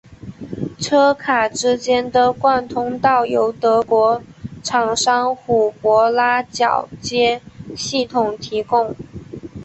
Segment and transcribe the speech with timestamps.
[0.79, 4.23] 车卡之间的贯通道由德国
[4.63, 7.39] 厂商虎伯拉铰接
[7.77, 8.95] 系统提供。